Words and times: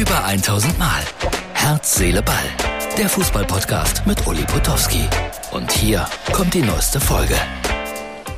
Über 0.00 0.24
1000 0.24 0.78
Mal. 0.78 1.02
Herz, 1.52 1.96
Seele, 1.96 2.22
Ball. 2.22 2.46
Der 2.96 3.06
Fußballpodcast 3.06 4.06
mit 4.06 4.26
Uli 4.26 4.44
Potowski. 4.44 5.04
Und 5.52 5.70
hier 5.70 6.06
kommt 6.32 6.54
die 6.54 6.62
neueste 6.62 6.98
Folge. 6.98 7.34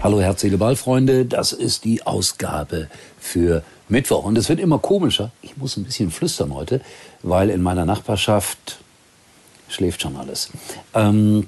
Hallo 0.02 0.20
Herz, 0.20 0.40
Seele, 0.40 0.58
Ball, 0.58 0.74
Freunde. 0.74 1.24
Das 1.24 1.52
ist 1.52 1.84
die 1.84 2.04
Ausgabe 2.04 2.88
für 3.16 3.62
Mittwoch. 3.88 4.24
Und 4.24 4.36
es 4.38 4.48
wird 4.48 4.58
immer 4.58 4.80
komischer. 4.80 5.30
Ich 5.40 5.56
muss 5.56 5.76
ein 5.76 5.84
bisschen 5.84 6.10
flüstern 6.10 6.52
heute, 6.52 6.80
weil 7.22 7.48
in 7.48 7.62
meiner 7.62 7.84
Nachbarschaft 7.84 8.80
schläft 9.68 10.02
schon 10.02 10.16
alles. 10.16 10.50
Ähm, 10.94 11.46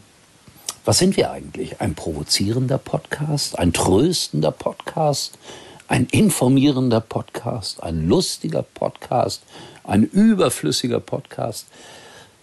was 0.85 0.99
sind 0.99 1.17
wir 1.17 1.33
eigentlich? 1.33 1.81
Ein 1.81 1.97
provozierender 1.97 2.79
Podcast? 2.79 3.59
Ein 3.59 3.73
tröstender 3.73 4.53
Podcast? 4.53 5.37
Ein 5.87 6.07
informierender 6.11 7.01
Podcast? 7.01 7.83
Ein 7.83 8.09
lustiger 8.09 8.63
Podcast? 8.63 9.43
Ein 9.85 10.05
überflüssiger 10.05 10.99
Podcast? 10.99 11.67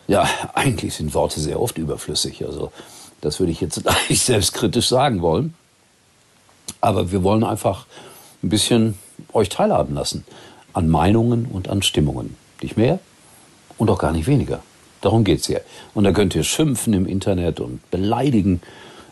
Ja, 0.08 0.30
eigentlich 0.54 0.94
sind 0.94 1.16
Worte 1.16 1.40
sehr 1.40 1.60
oft 1.60 1.80
überflüssig. 1.80 2.46
Also, 2.46 2.72
das 3.20 3.40
würde 3.40 3.52
ich 3.52 3.60
jetzt 3.60 3.82
nicht 4.10 4.24
selbstkritisch 4.24 4.88
sagen 4.88 5.24
wollen. 5.24 5.56
Aber 6.82 7.12
wir 7.12 7.24
wollen 7.24 7.44
einfach 7.44 7.88
ein 8.44 8.50
bisschen 8.50 9.00
euch 9.34 9.50
teilhaben 9.50 9.96
lassen 9.96 10.24
an 10.74 10.88
Meinungen 10.88 11.46
und 11.46 11.68
an 11.68 11.82
Stimmungen. 11.82 12.36
Nicht 12.62 12.78
mehr 12.78 13.00
und 13.80 13.90
auch 13.90 13.98
gar 13.98 14.12
nicht 14.12 14.28
weniger. 14.28 14.62
Darum 15.02 15.24
geht's 15.24 15.48
hier. 15.48 15.62
Und 15.96 16.04
da 16.04 16.12
könnt 16.12 16.36
ihr 16.36 16.44
schimpfen 16.44 16.94
im 16.94 17.08
Internet 17.08 17.60
und 17.60 17.90
beleidigen. 17.90 18.62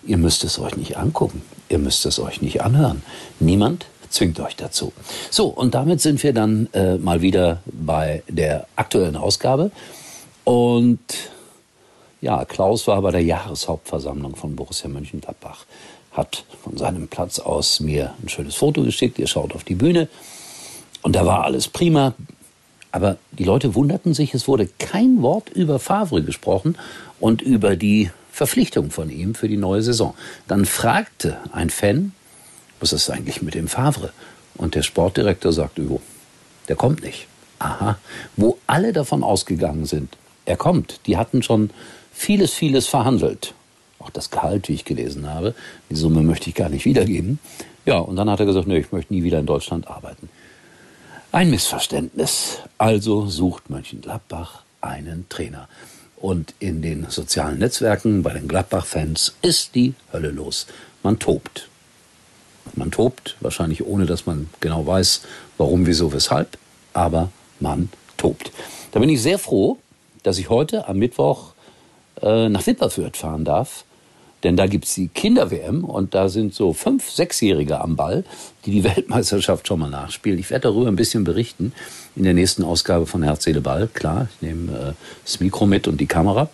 Ihr 0.04 0.18
müsst 0.18 0.44
es 0.44 0.60
euch 0.60 0.78
nicht 0.78 0.98
angucken. 0.98 1.42
Ihr 1.68 1.80
müsst 1.80 2.06
es 2.06 2.20
euch 2.20 2.44
nicht 2.44 2.62
anhören. 2.62 3.02
Niemand 3.40 3.88
zwingt 4.10 4.40
euch 4.40 4.56
dazu. 4.56 4.94
So, 5.30 5.48
und 5.48 5.76
damit 5.76 6.02
sind 6.02 6.22
wir 6.24 6.34
dann 6.34 6.68
äh, 6.74 6.98
mal 6.98 7.22
wieder 7.22 7.62
bei 7.66 8.24
der 8.28 8.68
aktuellen 8.76 9.16
Ausgabe. 9.16 9.72
Und 10.44 11.00
ja, 12.22 12.44
Klaus 12.46 12.88
war 12.88 13.02
bei 13.02 13.12
der 13.12 13.24
Jahreshauptversammlung 13.24 14.36
von 14.36 14.56
Borussia 14.56 14.90
Mönchengladbach, 14.90 15.66
hat 16.12 16.44
von 16.64 16.76
seinem 16.78 17.08
Platz 17.08 17.40
aus 17.40 17.80
mir 17.80 18.14
ein 18.22 18.30
schönes 18.30 18.56
Foto 18.56 18.84
geschickt. 18.84 19.20
Ihr 19.20 19.28
schaut 19.28 19.54
auf 19.56 19.64
die 19.64 19.76
Bühne. 19.76 20.10
Und 21.02 21.16
da 21.16 21.26
war 21.26 21.44
alles 21.46 21.68
prima. 21.68 22.14
Aber 22.92 23.18
die 23.32 23.44
Leute 23.44 23.76
wunderten 23.76 24.14
sich, 24.14 24.34
es 24.34 24.48
wurde 24.48 24.68
kein 24.80 25.22
Wort 25.22 25.50
über 25.50 25.80
Favre 25.80 26.24
gesprochen 26.24 26.76
und 27.20 27.42
über 27.42 27.76
die 27.76 28.10
Verpflichtung 28.32 28.90
von 28.90 29.10
ihm 29.10 29.36
für 29.36 29.48
die 29.48 29.58
neue 29.58 29.84
Saison. 29.84 30.16
Dann 30.48 30.66
fragte 30.66 31.38
ein 31.52 31.70
Fan, 31.70 32.14
was 32.80 32.94
ist 32.94 33.10
eigentlich 33.10 33.42
mit 33.42 33.56
dem 33.56 33.68
Favre? 33.68 34.12
Und 34.56 34.76
der 34.76 34.84
Sportdirektor 34.84 35.54
sagte, 35.54 35.82
jo, 35.82 36.02
der 36.68 36.76
kommt 36.76 37.04
nicht. 37.04 37.28
Aha, 37.60 37.98
wo 38.38 38.58
alle 38.68 38.94
davon 38.94 39.24
ausgegangen 39.24 39.86
sind, 39.86 40.18
er 40.46 40.58
kommt. 40.58 41.02
Die 41.06 41.18
hatten 41.18 41.44
schon 41.44 41.72
vieles, 42.14 42.54
vieles 42.54 42.88
verhandelt. 42.88 43.54
Auch 44.00 44.10
das 44.10 44.30
Gehalt, 44.30 44.70
wie 44.70 44.74
ich 44.74 44.86
gelesen 44.86 45.30
habe. 45.30 45.54
Die 45.90 45.96
Summe 45.96 46.22
möchte 46.22 46.50
ich 46.50 46.56
gar 46.56 46.70
nicht 46.70 46.86
wiedergeben. 46.86 47.40
Ja, 47.86 47.98
und 47.98 48.16
dann 48.16 48.30
hat 48.30 48.40
er 48.40 48.46
gesagt, 48.46 48.68
nee, 48.68 48.78
ich 48.78 48.92
möchte 48.92 49.14
nie 49.14 49.24
wieder 49.24 49.40
in 49.40 49.46
Deutschland 49.46 49.88
arbeiten. 49.88 50.30
Ein 51.32 51.50
Missverständnis. 51.50 52.60
Also 52.78 53.28
sucht 53.28 53.70
Mönchengladbach 53.70 54.64
einen 54.82 55.28
Trainer. 55.30 55.68
Und 56.16 56.54
in 56.60 56.82
den 56.82 57.08
sozialen 57.10 57.60
Netzwerken 57.60 58.24
bei 58.24 58.34
den 58.34 58.48
Gladbach-Fans 58.48 59.36
ist 59.42 59.76
die 59.76 59.94
Hölle 60.12 60.32
los. 60.32 60.68
Man 61.04 61.20
tobt. 61.20 61.70
Man 62.76 62.92
tobt, 62.92 63.36
wahrscheinlich 63.40 63.86
ohne 63.86 64.06
dass 64.06 64.26
man 64.26 64.50
genau 64.60 64.86
weiß, 64.86 65.22
warum, 65.58 65.86
wieso, 65.86 66.14
weshalb, 66.14 66.58
aber 66.94 67.32
man 67.60 67.90
tobt. 68.18 68.52
Da 68.92 69.00
bin 69.00 69.10
ich 69.10 69.22
sehr 69.22 69.40
froh, 69.40 69.78
dass 70.24 70.38
ich 70.38 70.50
heute 70.50 70.88
am 70.88 70.98
Mittwoch 70.98 71.54
äh, 72.22 72.50
nach 72.50 72.66
Wipperfürth 72.66 73.18
fahren 73.18 73.46
darf. 73.46 73.86
Denn 74.44 74.56
da 74.56 74.68
gibt's 74.68 74.96
die 74.96 75.10
Kinder-WM 75.10 75.84
und 75.84 76.16
da 76.16 76.30
sind 76.30 76.54
so 76.54 76.72
fünf, 76.72 77.10
sechsjährige 77.12 77.82
am 77.82 77.98
Ball, 77.98 78.24
die 78.66 78.72
die 78.72 78.84
Weltmeisterschaft 78.86 79.68
schon 79.68 79.80
mal 79.80 79.90
nachspielen. 79.90 80.40
Ich 80.40 80.50
werde 80.50 80.70
darüber 80.70 80.88
ein 80.88 80.96
bisschen 80.96 81.26
berichten 81.26 81.74
in 82.16 82.24
der 82.24 82.34
nächsten 82.34 82.64
Ausgabe 82.64 83.06
von 83.06 83.22
Herz, 83.22 83.44
Seele, 83.44 83.60
Ball. 83.60 83.90
Klar, 83.94 84.30
ich 84.34 84.42
nehme 84.42 84.72
äh, 84.72 84.94
das 85.26 85.42
Mikro 85.42 85.66
mit 85.66 85.90
und 85.90 86.00
die 86.00 86.08
Kamera. 86.08 86.50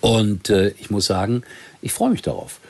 Und 0.00 0.50
äh, 0.50 0.68
ich 0.78 0.90
muss 0.90 1.06
sagen, 1.06 1.42
ich 1.82 1.92
freue 1.92 2.10
mich 2.10 2.22
darauf 2.22 2.60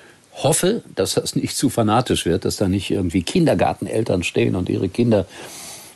hoffe, 0.43 0.83
dass 0.95 1.15
das 1.15 1.35
nicht 1.35 1.57
zu 1.57 1.69
fanatisch 1.69 2.25
wird, 2.27 2.45
dass 2.45 2.57
da 2.57 2.69
nicht 2.69 2.91
irgendwie 2.91 3.23
Kindergarteneltern 3.23 4.23
stehen 4.23 4.55
und 4.55 4.69
ihre 4.69 4.89
Kinder 4.89 5.27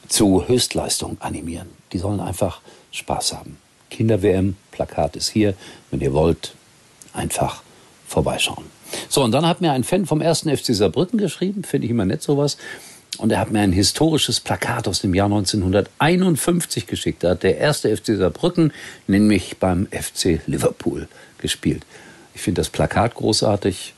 zu 0.09 0.47
Höchstleistung 0.47 1.17
animieren. 1.21 1.69
Die 1.93 1.99
sollen 1.99 2.21
einfach 2.21 2.61
Spaß 2.91 3.35
haben. 3.35 3.57
Kinder-WM, 3.91 4.57
Plakat 4.71 5.17
ist 5.17 5.29
hier. 5.29 5.55
Wenn 5.91 6.01
ihr 6.01 6.13
wollt, 6.13 6.55
einfach 7.13 7.63
vorbeischauen. 8.07 8.65
So, 9.09 9.23
und 9.23 9.33
dann 9.33 9.47
hat 9.47 9.61
mir 9.61 9.73
ein 9.73 9.85
Fan 9.85 10.07
vom 10.07 10.21
ersten 10.21 10.55
FC 10.55 10.75
Saarbrücken 10.75 11.19
geschrieben, 11.19 11.65
finde 11.65 11.87
ich 11.87 11.91
immer 11.91 12.05
nett 12.05 12.23
sowas. 12.23 12.57
Und 13.19 13.31
er 13.31 13.39
hat 13.39 13.51
mir 13.51 13.61
ein 13.61 13.73
historisches 13.73 14.41
Plakat 14.41 14.89
aus 14.89 15.01
dem 15.01 15.15
Jahr 15.15 15.27
1951 15.27 16.87
geschickt. 16.87 17.23
Da 17.23 17.31
hat 17.31 17.43
der 17.43 17.59
erste 17.59 17.95
FC 17.95 18.17
Saarbrücken 18.17 18.73
nämlich 19.07 19.59
beim 19.59 19.87
FC 19.87 20.41
Liverpool 20.47 21.09
gespielt. 21.39 21.85
Ich 22.35 22.41
finde 22.41 22.61
das 22.61 22.71
Plakat 22.71 23.15
großartig. 23.15 23.95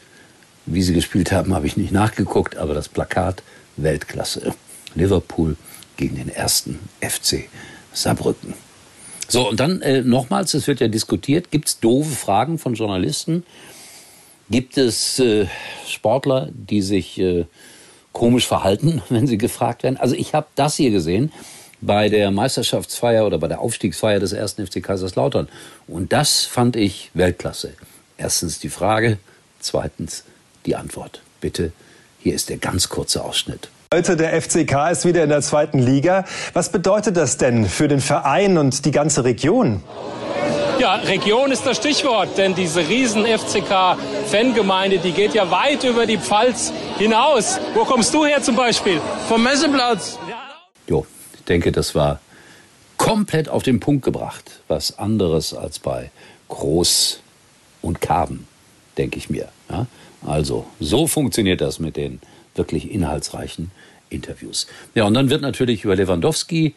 Wie 0.67 0.83
sie 0.83 0.95
gespielt 0.95 1.33
haben, 1.33 1.55
habe 1.55 1.67
ich 1.67 1.77
nicht 1.77 1.93
nachgeguckt, 1.93 2.57
aber 2.57 2.75
das 2.75 2.89
Plakat 2.89 3.43
Weltklasse. 3.77 4.55
Liverpool 4.95 5.57
gegen 5.97 6.17
den 6.17 6.29
ersten 6.29 6.79
FC 7.01 7.49
Saarbrücken. 7.93 8.55
So, 9.29 9.49
und 9.49 9.61
dann 9.61 9.81
äh, 9.83 10.03
nochmals, 10.03 10.55
es 10.55 10.67
wird 10.67 10.81
ja 10.81 10.89
diskutiert, 10.89 11.51
gibt 11.51 11.69
es 11.69 11.81
doofe 11.81 12.15
Fragen 12.15 12.59
von 12.59 12.75
Journalisten? 12.75 13.45
Gibt 14.51 14.77
es 14.77 15.19
äh, 15.19 15.47
Sportler, 15.87 16.51
die 16.53 16.83
sich 16.83 17.19
äh, 17.19 17.47
komisch 18.13 18.47
verhalten, 18.47 19.03
wenn 19.09 19.27
sie 19.27 19.39
gefragt 19.39 19.83
werden? 19.83 19.97
Also 19.97 20.15
ich 20.15 20.35
habe 20.35 20.47
das 20.55 20.77
hier 20.77 20.91
gesehen 20.91 21.33
bei 21.81 22.09
der 22.09 22.31
Meisterschaftsfeier 22.31 23.27
oder 23.27 23.39
bei 23.39 23.49
der 23.49 23.61
Aufstiegsfeier 23.61 24.21
des 24.21 24.33
ersten 24.33 24.67
FC 24.67 24.83
Kaiserslautern. 24.83 25.49
Und 25.87 26.13
das 26.13 26.45
fand 26.45 26.77
ich 26.77 27.11
Weltklasse. 27.15 27.75
Erstens 28.17 28.59
die 28.59 28.69
Frage, 28.69 29.19
zweitens 29.61 30.25
die 30.67 30.77
Antwort. 30.77 31.23
Bitte, 31.41 31.73
hier 32.21 32.35
ist 32.35 32.49
der 32.49 32.59
ganz 32.59 32.89
kurze 32.89 33.23
Ausschnitt. 33.23 33.69
Heute 33.93 34.17
der 34.17 34.41
FCK 34.41 34.91
ist 34.91 35.05
wieder 35.05 35.23
in 35.23 35.29
der 35.29 35.41
zweiten 35.41 35.79
Liga. 35.79 36.25
Was 36.53 36.73
bedeutet 36.73 37.17
das 37.17 37.37
denn 37.37 37.69
für 37.69 37.87
den 37.87 38.01
Verein 38.01 38.59
und 38.59 38.85
die 38.85 38.91
ganze 38.91 39.25
Region? 39.25 39.83
Ja, 40.81 40.97
Region 40.97 41.53
ist 41.53 41.65
das 41.65 41.77
Stichwort, 41.77 42.37
denn 42.37 42.55
diese 42.55 42.81
riesen 42.81 43.25
FCK-Fangemeinde, 43.25 44.99
die 44.99 45.13
geht 45.13 45.33
ja 45.33 45.49
weit 45.51 45.85
über 45.85 46.07
die 46.07 46.19
Pfalz 46.19 46.73
hinaus. 46.99 47.61
Wo 47.75 47.85
kommst 47.85 48.13
du 48.13 48.25
her 48.25 48.43
zum 48.43 48.57
Beispiel? 48.57 49.01
Vom 49.29 49.45
Messeplatz. 49.45 50.19
Jo, 50.89 51.07
ich 51.35 51.45
denke, 51.45 51.71
das 51.71 51.95
war 51.95 52.21
komplett 52.97 53.49
auf 53.49 53.63
den 53.63 53.79
Punkt 53.79 54.05
gebracht. 54.05 54.61
Was 54.67 54.99
anderes 54.99 55.55
als 55.55 55.79
bei 55.79 56.11
Groß 56.49 57.21
und 57.81 58.01
Karben, 58.01 58.49
denke 58.99 59.19
ich 59.19 59.31
mir. 59.31 59.49
Ja? 59.71 59.87
Also, 60.27 60.67
so 60.81 61.07
funktioniert 61.07 61.61
das 61.61 61.79
mit 61.79 61.97
den 61.97 62.21
wirklich 62.55 62.91
inhaltsreichen 62.91 63.71
Interviews. 64.11 64.67
Ja, 64.95 65.05
und 65.05 65.15
dann 65.15 65.31
wird 65.31 65.43
natürlich 65.43 65.85
über 65.85 65.97
Lewandowski 65.97 66.75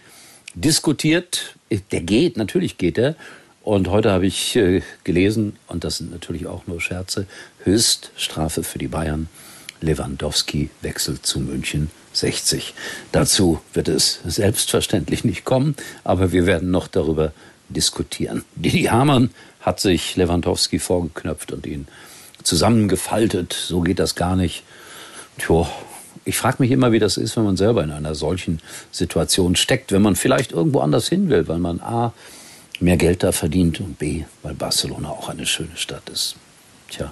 diskutiert. 0.53 1.55
Der 1.91 2.01
geht, 2.01 2.37
natürlich 2.37 2.77
geht 2.77 2.97
er. 2.97 3.15
Und 3.63 3.89
heute 3.89 4.11
habe 4.11 4.25
ich 4.25 4.55
äh, 4.55 4.81
gelesen, 5.03 5.57
und 5.67 5.83
das 5.83 5.97
sind 5.97 6.11
natürlich 6.11 6.47
auch 6.47 6.67
nur 6.67 6.79
Scherze, 6.79 7.27
Höchststrafe 7.63 8.63
für 8.63 8.79
die 8.79 8.87
Bayern. 8.87 9.27
Lewandowski 9.81 10.69
wechselt 10.81 11.25
zu 11.25 11.39
München 11.39 11.91
60. 12.13 12.73
Dazu 13.11 13.59
wird 13.73 13.89
es 13.89 14.21
selbstverständlich 14.25 15.23
nicht 15.23 15.45
kommen, 15.45 15.75
aber 16.03 16.31
wir 16.31 16.45
werden 16.45 16.71
noch 16.71 16.87
darüber 16.87 17.31
diskutieren. 17.69 18.43
Didi 18.55 18.83
Hamann 18.83 19.29
hat 19.61 19.79
sich 19.79 20.15
Lewandowski 20.15 20.79
vorgeknöpft 20.79 21.51
und 21.51 21.67
ihn 21.67 21.87
zusammengefaltet. 22.47 23.53
So 23.53 23.81
geht 23.81 23.99
das 23.99 24.15
gar 24.15 24.35
nicht. 24.35 24.63
Tja, 25.37 25.69
ich 26.25 26.37
frage 26.37 26.57
mich 26.59 26.71
immer, 26.71 26.91
wie 26.91 26.99
das 26.99 27.17
ist, 27.17 27.37
wenn 27.37 27.43
man 27.43 27.57
selber 27.57 27.83
in 27.83 27.91
einer 27.91 28.15
solchen 28.15 28.59
Situation 28.91 29.55
steckt, 29.55 29.91
wenn 29.91 30.01
man 30.01 30.15
vielleicht 30.15 30.51
irgendwo 30.51 30.79
anders 30.79 31.07
hin 31.07 31.29
will, 31.29 31.47
weil 31.47 31.59
man 31.59 31.79
A, 31.79 32.13
mehr 32.79 32.97
Geld 32.97 33.23
da 33.23 33.31
verdient 33.31 33.79
und 33.79 33.97
B, 33.97 34.23
weil 34.43 34.53
Barcelona 34.53 35.09
auch 35.09 35.29
eine 35.29 35.45
schöne 35.45 35.75
Stadt 35.75 36.09
ist. 36.09 36.35
Tja, 36.89 37.11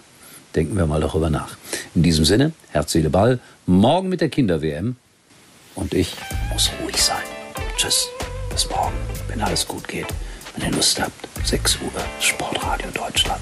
denken 0.55 0.77
wir 0.77 0.85
mal 0.85 1.01
darüber 1.01 1.29
nach. 1.29 1.57
In 1.93 2.03
diesem 2.03 2.25
Sinne, 2.25 2.51
Herz, 2.69 2.91
Seele, 2.91 3.09
Ball, 3.09 3.39
morgen 3.65 4.09
mit 4.09 4.21
der 4.21 4.29
Kinder-WM 4.29 4.95
und 5.75 5.93
ich 5.93 6.15
muss 6.51 6.69
ruhig 6.83 7.01
sein. 7.01 7.23
Tschüss, 7.77 8.07
bis 8.49 8.69
morgen, 8.69 8.95
wenn 9.27 9.41
alles 9.41 9.67
gut 9.67 9.87
geht. 9.87 10.07
Wenn 10.55 10.69
ihr 10.69 10.75
Lust 10.75 10.99
habt, 11.01 11.13
6 11.43 11.79
Uhr, 11.81 11.91
Sportradio 12.19 12.87
Deutschland. 12.93 13.41